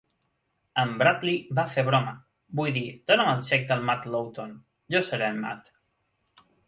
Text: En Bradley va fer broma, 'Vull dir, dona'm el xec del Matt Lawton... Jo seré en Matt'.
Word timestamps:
En 0.83 0.93
Bradley 1.01 1.35
va 1.59 1.65
fer 1.73 1.83
broma, 1.89 2.13
'Vull 2.61 2.71
dir, 2.77 2.83
dona'm 3.11 3.29
el 3.35 3.43
xec 3.51 3.67
del 3.73 3.85
Matt 3.91 4.09
Lawton... 4.17 4.57
Jo 4.97 5.03
seré 5.11 5.29
en 5.35 5.39
Matt'. 5.45 5.71